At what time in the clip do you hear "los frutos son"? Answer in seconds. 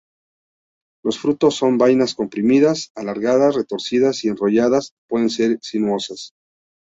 1.05-1.77